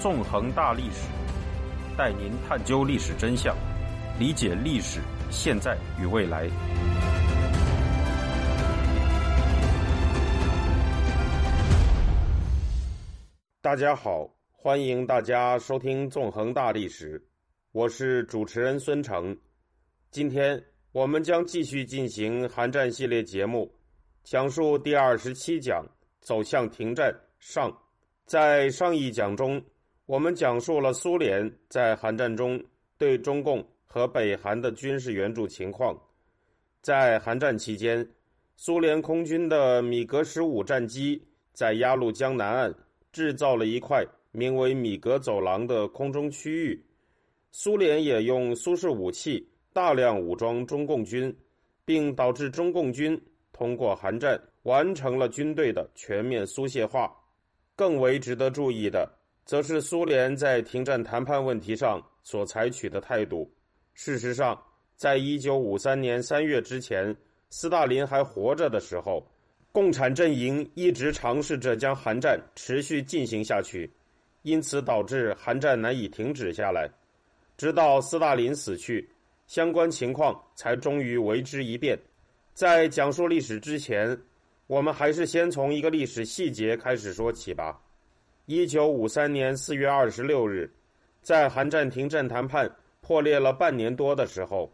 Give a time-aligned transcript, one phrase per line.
[0.00, 1.08] 纵横大历史，
[1.96, 3.56] 带您探究历史真相，
[4.16, 6.48] 理解历史现在与未来。
[13.60, 17.18] 大家好，欢迎大家收听《纵横大历史》，
[17.72, 19.36] 我是主持人孙成。
[20.12, 20.62] 今天
[20.92, 23.68] 我们将继续进行韩战系列节目，
[24.22, 25.84] 讲述第二十七讲
[26.22, 27.76] “走向停战”上。
[28.26, 29.60] 在上一讲中，
[30.08, 32.58] 我们讲述了苏联在韩战中
[32.96, 35.94] 对中共和北韩的军事援助情况。
[36.80, 38.08] 在韩战期间，
[38.56, 42.74] 苏联空军的米格十五战机在鸭绿江南岸
[43.12, 44.02] 制造了一块
[44.32, 46.82] 名为“米格走廊”的空中区域。
[47.52, 49.46] 苏联也用苏式武器。
[49.74, 51.36] 大量武装中共军，
[51.84, 53.20] 并导致中共军
[53.52, 57.14] 通过韩战完成了军队的全面苏械化。
[57.76, 59.08] 更为值得注意的，
[59.48, 63.50] 则是苏联在停战谈判问题上所采取的态度。
[63.94, 64.62] 事实上，
[64.94, 67.16] 在一九五三年三月之前，
[67.48, 69.26] 斯大林还活着的时候，
[69.72, 73.90] 共产阵营一直尝试着将韩战持续进行下去，
[74.42, 76.86] 因此导致韩战难以停止下来，
[77.56, 79.08] 直到斯大林死去。
[79.46, 81.98] 相关情况才终于为之一变。
[82.52, 84.14] 在讲述历史之前，
[84.66, 87.80] 我们还是先从一个历史细节开始说起吧。
[88.50, 90.72] 一九五三年四月二十六日，
[91.20, 92.66] 在韩战停战谈判
[93.02, 94.72] 破裂了半年多的时候，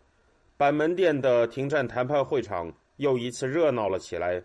[0.57, 4.41] 板门店的停战谈判会场又一次热闹了起来。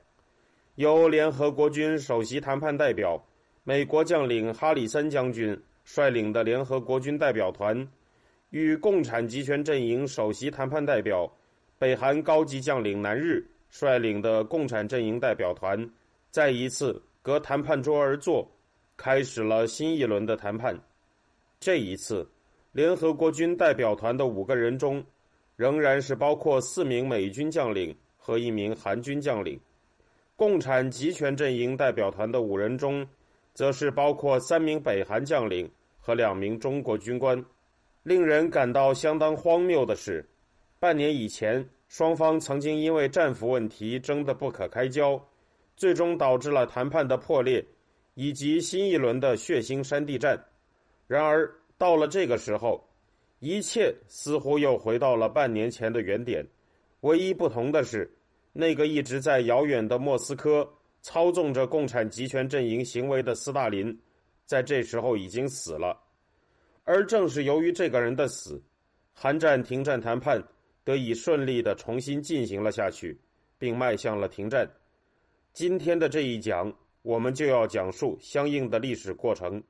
[0.78, 3.24] 由联合国军首席谈判代表、
[3.64, 7.88] 美国将领哈里森将军率领的联合国军代表团。
[8.50, 11.32] 与共产集权阵营首席谈判代表、
[11.78, 15.88] 北韩高级将领南日率领的共产阵营代表团，
[16.32, 18.50] 再一次隔谈判桌而坐，
[19.00, 20.78] 开始了新一轮的谈判。
[21.58, 22.30] 这一次，
[22.74, 25.02] 联合国军代表团的五个人中，
[25.56, 29.58] 仍然是包括四名美军将领和一名韩军将领；
[30.36, 33.08] 共产集权阵营代表团的五人中，
[33.54, 37.42] 则是包括三名北韩将领和两名中国军官。
[38.04, 40.28] 令人感到相当荒谬的是，
[40.78, 45.18] 半年以前，双方曾经因为战俘问题争得不可开交，
[45.78, 47.66] 最终导致了谈判的破裂，
[48.22, 50.38] 以及新一轮的血腥山地战。
[51.08, 52.86] 然而，到了这个时候，
[53.40, 56.46] 一切似乎又回到了半年前的原点。
[57.00, 58.14] 唯一不同的是，
[58.52, 60.70] 那个一直在遥远的莫斯科
[61.02, 63.98] 操纵着共产集权阵营行为的斯大林，
[64.46, 65.98] 在这时候已经死了。
[66.84, 68.62] 而正是由于这个人的死，
[69.14, 70.44] 韩战停战谈判
[70.84, 73.18] 得以顺利的重新进行了下去，
[73.58, 74.70] 并迈向了停战。
[75.54, 76.70] 今天的这一讲，
[77.02, 79.62] 我们就要讲述相应的历史过程。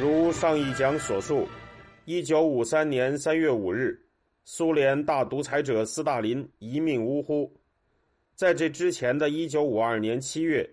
[0.00, 1.46] 如上一讲所述，
[2.04, 3.98] 一九五三年三月五日，
[4.44, 7.52] 苏联大独裁者斯大林一命呜呼。
[8.34, 10.68] 在这之前的一九五二年七月。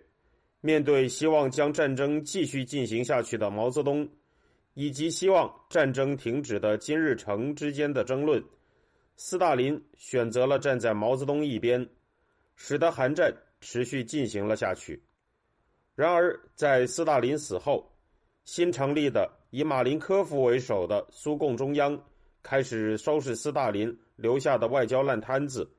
[0.66, 4.08] 面对希望将战争继续进行下去的毛泽东，
[4.76, 8.42] 以及希望战争停止的金日成之间的争论，
[9.16, 11.88] 斯大林选择了站在毛泽东一边，
[12.56, 15.02] 使得韩战持续进行了下去。
[15.96, 17.92] 然而，在斯大林死后，
[18.46, 22.02] 新成立的以马林科夫为首的苏共中央
[22.42, 25.70] 开始收拾斯大林留下的外交烂摊子，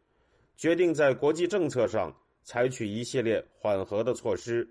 [0.56, 2.14] 决定在国际政策上。
[2.46, 4.68] 采取一系列缓和的措施，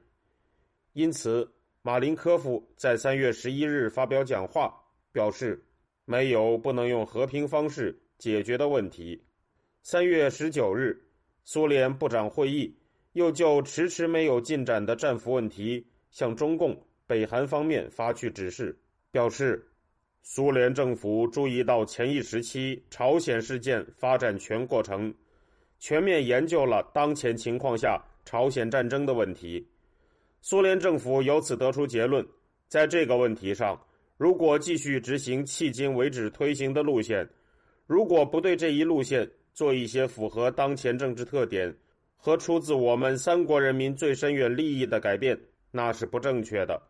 [0.92, 1.52] 因此，
[1.82, 4.72] 马林科夫在三月十一日发表讲话，
[5.12, 5.66] 表示
[6.06, 9.22] 没有不能用和平方式解决的问题。
[9.82, 10.98] 三月十九日，
[11.44, 12.74] 苏联部长会议
[13.14, 18.78] 又就迟迟没有进展的战俘问题向中共、北韩方面发去指示，
[19.12, 19.68] 表示
[20.22, 25.14] 苏联政府注意到前一时期朝鲜事件发展全过程。
[25.80, 29.68] 全面研究了当前情况下朝鲜战争的问题，
[30.42, 32.26] 苏联政府由此得出结论：
[32.70, 33.78] 在这个问题上，
[34.16, 37.28] 如果继续执行迄今为止推行的路线，
[37.86, 41.76] 如果不对这一路线做一些符合当前政治特点
[42.16, 45.38] 和出自我们三国人民最深远利益的改变，
[45.72, 46.82] 那是不正确的。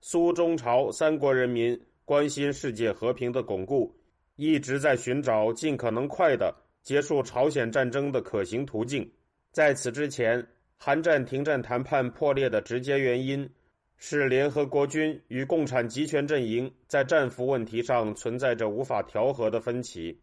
[0.00, 3.92] 苏中朝三国人民关心世界和平的巩固，
[4.36, 6.54] 一直在寻找尽可能快的。
[6.82, 9.10] 结束朝鲜战争的可行途径。
[9.50, 10.46] 在此之前，
[10.76, 13.50] 韩战停战谈判破裂的直接原因
[13.96, 20.16] 是联合国军与共产集权阵营在战俘问题上存在着无法调和的分歧。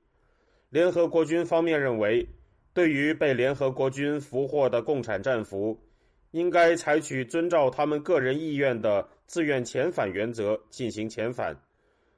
[0.74, 2.28] 联合国军方面认为，
[2.74, 5.80] 对于被联合国军俘获的共产战俘，
[6.32, 11.56] 应该采取遵照他们个人意愿的自愿遣返原则进行遣返，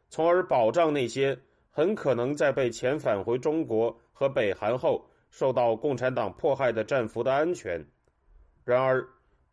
[0.10, 1.38] 从而保障那些
[1.69, 7.86] 很可能在被遣返回中国和北韩后受到共产党迫害的战俘的安全。
[8.63, 9.06] 然而，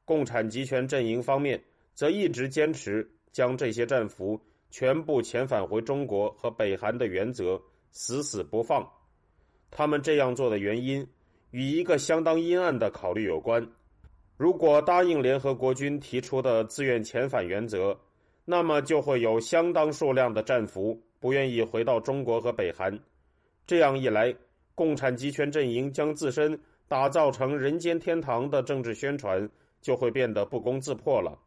[0.05, 1.61] 共产集权阵营方面
[1.93, 4.41] 则一直坚持将这些战俘
[4.71, 7.61] 全部遣返回中国和北韩的原则
[7.93, 8.85] 死死不放。
[9.71, 11.07] 他们这样做的原因
[11.53, 13.67] 与一个相当阴暗的考虑有关。
[14.37, 17.97] 如果答应联合国军提出的自愿遣返原则，
[18.45, 22.99] 那么就会有相当数量的战俘不愿意回到中国和北韩。
[23.67, 24.35] 这样一来，
[24.75, 26.59] 共产集权阵营将自身
[26.89, 29.49] 打造成人间天堂的政治宣传
[29.81, 31.39] 就会变得不攻自破了。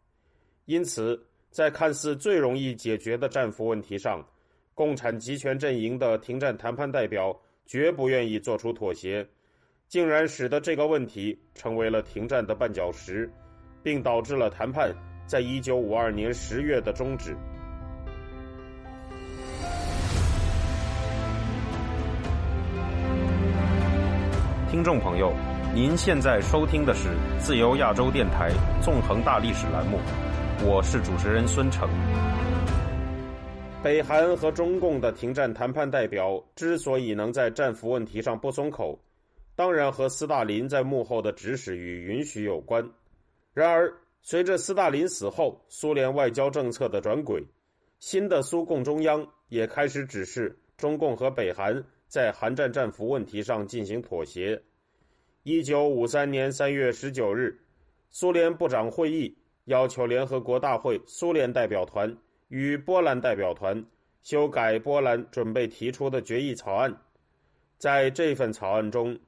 [0.65, 1.21] 因此，
[1.51, 4.25] 在看似最容易解决的战俘问题上，
[4.75, 7.33] 共产集权阵营的停战谈判代表
[7.65, 9.25] 绝不愿意做出妥协。
[9.87, 13.31] 竟然使得这个问题成为了停战的绊脚石，
[13.81, 14.93] 并导致了谈判
[15.25, 17.37] 在一九五二年十月的终止。
[24.69, 25.31] 听众朋友，
[25.73, 27.07] 您现在收听的是
[27.39, 28.51] 自由亚洲电台
[28.81, 29.99] 纵横大历史栏目，
[30.65, 31.87] 我是主持人孙成。
[33.85, 38.99] 北韩和中共的停战谈判代表之所以能在战俘问题上不松口，
[39.55, 42.83] 当然和斯大林在幕后的指使与允许有关。
[43.53, 43.93] 然而，
[44.23, 47.43] 随着斯大林死后，苏联外交政策的转轨，
[47.99, 54.59] 新的苏共中央也开始指示中共和北韩在韩战战俘问题上进行妥协。
[55.43, 57.55] 一九五三年三月十九日，
[58.09, 62.11] 苏联部长会议要求联合国大会苏联代表团
[62.47, 63.85] 与波兰代表团
[64.21, 66.95] 修改波兰准备提出的决议草案。
[67.77, 69.19] 在这份草案中，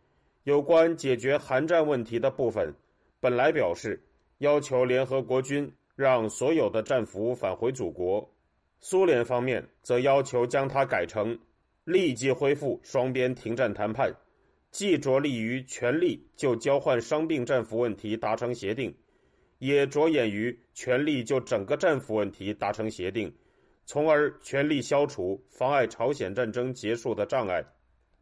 [0.44, 2.74] 有关解决韩战问题的部分，
[3.20, 4.02] 本来表示
[4.38, 8.30] 要求联合国军让所有的战俘返回祖国，
[8.80, 11.38] 苏联方面则要求将它改成
[11.84, 14.14] 立即恢复双边停战谈判，
[14.72, 18.96] 既着力于全力就交换伤病战俘问题达成协定，
[19.60, 23.34] 也着眼于全力就整个战俘问题达成协定，
[23.86, 27.64] 从而全力消除妨碍朝鲜战争结束的障碍。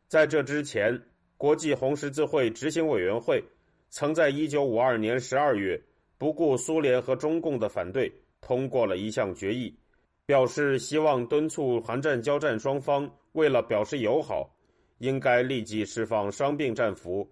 [0.07, 1.01] 在这之前。
[1.37, 3.43] 国际红十字会执行委员会
[3.89, 5.83] 曾在1952年12月
[6.17, 8.09] 不顾苏联和中共的反对，
[8.39, 9.77] 通过了一项决议，
[10.25, 14.49] 表示希望敦促韩战交战双方为了表示友好，
[14.99, 17.29] 应该立即释放伤病战俘。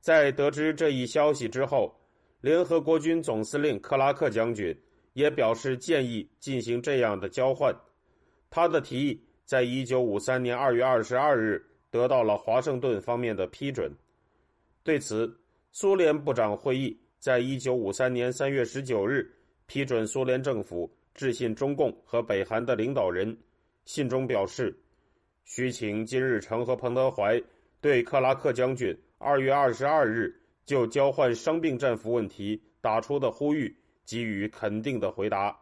[0.00, 1.98] 在得知这一消息之后，
[2.42, 4.78] 联合国军总司令克拉克将军
[5.14, 7.74] 也表示建议进行这样的交换。
[8.50, 11.66] 他的提议在1953年2月22日。
[11.92, 13.94] 得到了华盛顿方面的批准。
[14.82, 15.30] 对此，
[15.72, 19.30] 苏联部长会议在一九五三年三月十九日
[19.66, 23.36] 批准苏联政府致信中共和北韩的领导人，
[23.84, 24.74] 信中表示，
[25.44, 27.38] 需请金日成和彭德怀
[27.82, 30.34] 对克拉克将军二月二十二日
[30.64, 35.56] 就交换伤病战俘问题打出的呼吁给予肯定的回答，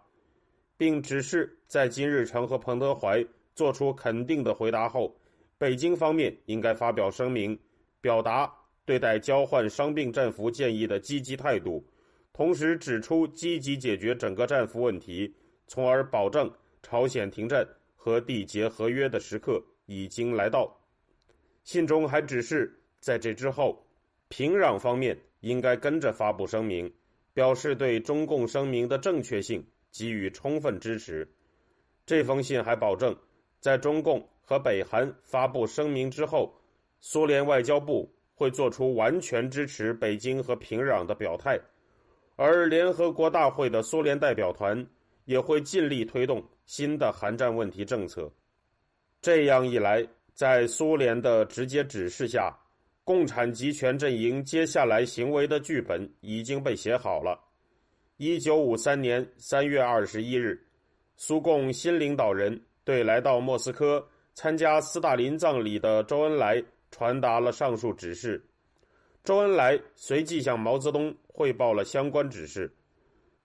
[0.76, 3.24] 并指示在金日成和彭德怀
[3.54, 5.14] 作出肯定的回答后。
[5.58, 7.58] 北京方面应该发表声明，
[8.00, 8.50] 表达
[8.86, 11.84] 对待交换伤病战俘建议的积极态度，
[12.32, 15.34] 同时指出积极解决整个战俘问题，
[15.66, 16.50] 从而保证
[16.82, 20.74] 朝鲜停战和缔结合约的时刻已经来到。
[21.62, 23.86] 信中还指示，在这之后，
[24.30, 26.90] 平壤方面应该跟着发布声明，
[27.34, 31.30] 表示对中共声明的正确性给予充分支持。
[32.06, 33.14] 这封信还保证，
[33.60, 34.26] 在中共。
[34.42, 36.52] 和北韩发布声明之后，
[36.98, 41.56] 苏联外交部会做出完全支持北京和平壤的表态，
[42.34, 44.84] 而联合国大会的苏联代表团
[45.24, 48.28] 也会尽力推动新的韩战问题政策。
[49.22, 52.52] 这样一来，在苏联的直接指示下，
[53.04, 57.38] 共产集权阵营接下来行为的剧本已经被写好了。
[58.16, 60.62] 一九五三年三月二十一日，
[61.16, 64.06] 苏共新领导人对来到莫斯科。
[64.32, 68.42] 参加斯大林葬礼的周恩来传达了上述指示，
[69.22, 72.72] 周恩来随即向毛泽东汇报了相关指示。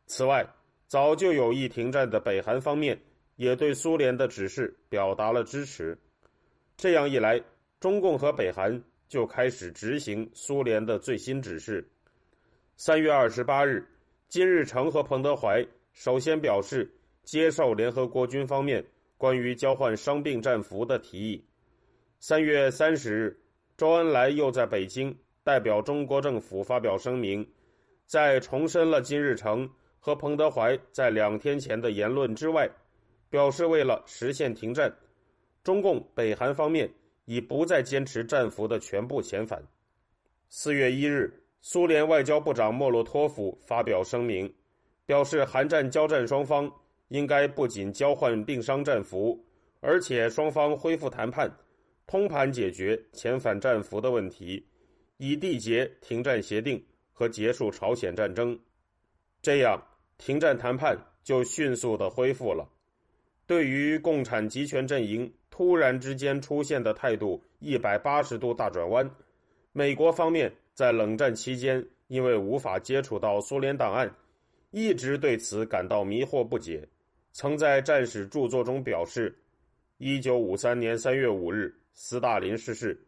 [0.05, 0.47] 此外，
[0.87, 2.97] 早就有意停战的北韩方面
[3.35, 5.97] 也对苏联的指示表达了支持。
[6.77, 7.41] 这样一来，
[7.79, 11.87] 中共和北韩就开始执行苏联的最新指示。
[12.77, 13.87] 三月二十八日，
[14.27, 16.91] 金日成和彭德怀首先表示
[17.23, 18.85] 接受联合国军方面。
[19.17, 21.45] 关于交换伤病战俘的提议，
[22.19, 23.39] 三月三十日，
[23.77, 27.47] 周恩来又在北京代表中国政府发表声明，
[28.05, 29.67] 在重申了金日成
[30.01, 32.69] 和彭德怀在两天前的言论之外，
[33.29, 34.93] 表示为了实现停战，
[35.63, 36.93] 中共北韩方面
[37.25, 39.61] 已不再坚持战俘的全部遣返。
[40.47, 44.51] 四月一日，苏联外交部长莫洛托夫发表声明，
[45.05, 46.71] 表示韩战交战双方
[47.09, 49.43] 应该不仅交换病伤战俘，
[49.81, 51.51] 而且双方恢复谈判。
[52.07, 54.63] 通盘解决遣返战俘的问题，
[55.17, 58.59] 以缔结停战协定和结束朝鲜战争，
[59.41, 59.83] 这样
[60.19, 62.69] 停战谈判就迅速的恢复了。
[63.47, 69.09] 对于共产集权阵营突然之间出现的态度一百八十度大转弯，
[69.71, 74.13] 美国方面在冷战期间因为无法接触到苏联档案，
[74.71, 76.85] 一直对此感到迷惑不解，
[77.31, 79.33] 曾在战史著作中表示：
[79.97, 81.73] 一九五三年三月五日。
[81.93, 82.99] 斯大林逝世，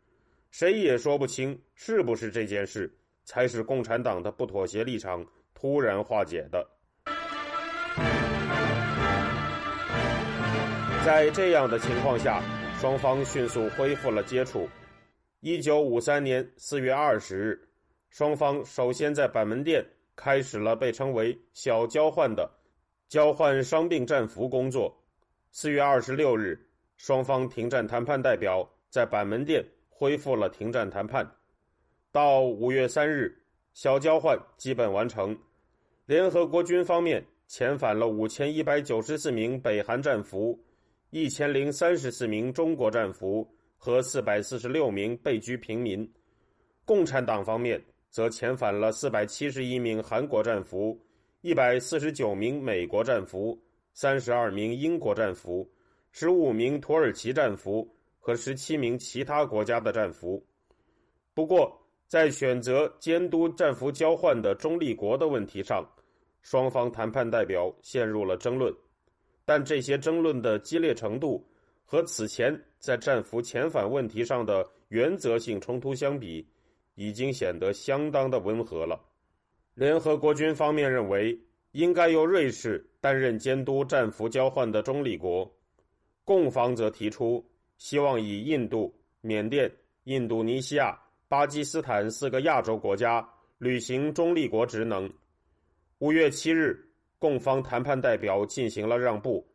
[0.50, 2.90] 谁也说不清是不是这件事
[3.26, 6.66] 才使共产党的不妥协立场突然化解的。
[11.08, 12.44] 在这样的情况下，
[12.82, 14.68] 双方迅速恢复了接触。
[15.40, 17.70] 一九五三年四月二十日，
[18.10, 19.82] 双方首先在板门店
[20.18, 22.52] 开始了被称为“小交换”的
[23.08, 24.94] 交换伤病战俘工作。
[25.50, 26.60] 四月二十六日，
[26.98, 28.70] 双方停战谈判代表。
[28.90, 31.26] 在板门店恢复了停战谈判，
[32.12, 33.34] 到五月三日，
[33.74, 35.38] 小交换基本完成。
[36.06, 40.62] 联合国军方面遣返了五千一百九十四名北韩战俘，
[41.10, 43.48] 一千零三十四名中国战俘
[43.78, 46.10] 和四百四十六名被拘平民。
[46.86, 51.00] 共产党方面则遣返了四百七十一名韩国战俘，
[51.42, 53.58] 一百四十九名美国战俘，
[53.94, 55.70] 三十二名英国战俘，
[56.12, 57.88] 十五名土耳其战俘。
[58.20, 60.46] 和十七名其他国家的战俘。
[61.34, 65.90] 不过，在选择监督战俘交换的中立国的问题上，
[66.42, 68.76] 双方谈判代表陷入了争论。
[69.48, 71.42] 但这些争论的激烈程度
[71.86, 76.46] 和此前在战俘遣返问题上的原则性冲突相比，
[76.96, 79.00] 已经显得相当的温和了。
[79.74, 81.40] 联合国军方面认为，
[81.72, 85.50] 应该由瑞士担任监督战俘交换的中立国，
[86.26, 87.42] 共方则提出。
[87.78, 89.72] 希望以印度、缅甸、
[90.04, 91.00] 印度尼西亚、
[91.30, 93.26] 巴基斯坦四个亚洲国家
[93.60, 95.10] 履行中立国职能。
[96.00, 96.87] 五月七日，
[97.20, 99.48] 共方谈判代表进行了让步，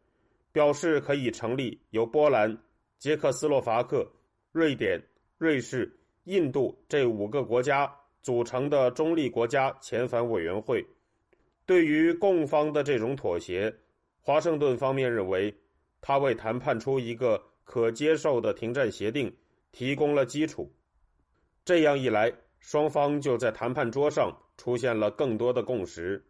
[0.52, 2.56] 表示可以成立由波兰、
[2.98, 4.06] 捷克斯洛伐克、
[4.52, 5.02] 瑞典、
[5.38, 5.90] 瑞士、
[6.24, 7.92] 印度这五个国家
[8.22, 10.84] 组成的中立国家遣返委员会。
[11.66, 13.74] 对于共方的这种妥协，
[14.20, 15.54] 华盛顿方面认为，
[16.00, 17.42] 他为谈判出一个。
[17.64, 19.34] 可接受的停战协定
[19.70, 20.70] 提供了基础，
[21.64, 26.22] 这样一来，双方就在谈判桌上出现了更多的共识。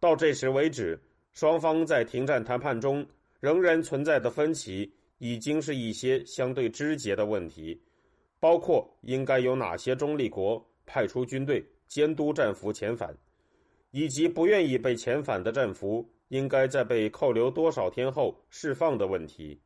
[0.00, 0.98] 到这时为止，
[1.34, 3.06] 双方在停战谈判中
[3.38, 7.78] 仍然存在的分歧，已经是一些相对枝节的问题，
[8.40, 13.14] 包括应该有哪些中立国派出军队监督战俘遣返，
[13.90, 19.60] 以及不愿意被遣返的战俘应该在被扣留多少天后释放的问题。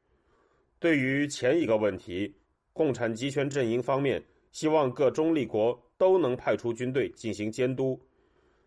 [0.80, 2.34] 对于前一个问题，
[2.72, 7.98] 共产集权阵营方面希望各中立国都能派出军队进行监督，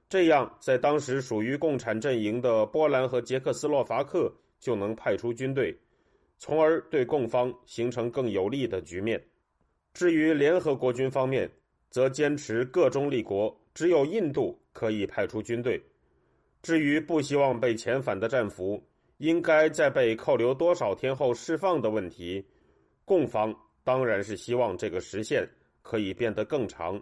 [0.09, 5.77] 这样在当时属于共产阵营的波兰和捷克斯洛伐克就能派出军队，
[6.37, 9.21] 从而对共方形成更有利的局面。
[9.93, 11.49] 至于联合国军方面，
[11.89, 15.81] 则坚持各中立国只有印度可以派出军队。
[16.61, 18.81] 至于不希望被遣返的战俘，
[19.17, 22.45] 应该在被扣留多少天后释放的问题，
[23.03, 25.47] 共方当然是希望这个时限
[25.81, 27.01] 可以变得更长，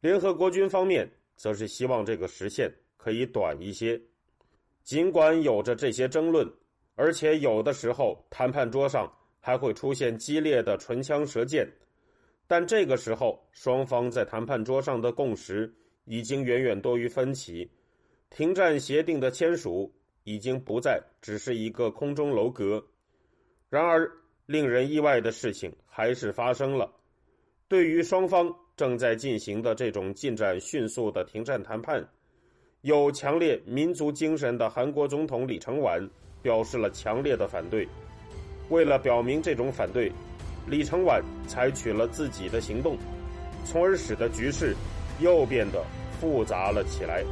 [0.00, 4.00] 联合国军方面则是希望这个时限可以短一些。
[4.82, 6.50] 尽管有着这些争论，
[6.94, 11.68] 而且有的时候谈判桌上还会出现激烈的唇枪舌剑，
[12.46, 15.74] 但这个时候双方在谈判桌上的共识
[16.04, 17.70] 已经远远多于分歧，
[18.30, 19.92] 停战协定的签署。
[20.26, 22.82] 已经不再只是一个空中楼阁。
[23.68, 24.10] 然而，
[24.46, 26.90] 令人意外的事情还是发生了。
[27.68, 32.04] 对于双方正在进行的这种进展迅速的停战谈判，
[32.82, 36.08] 有强烈民族精神的韩国总统李承晚
[36.42, 37.86] 表示了强烈的反对。
[38.70, 40.10] 为了表明这种反对，
[40.66, 42.96] 李承晚采取了自己的行动，
[43.64, 44.74] 从而使得局势
[45.20, 45.84] 又变得
[46.20, 47.22] 复杂了起来。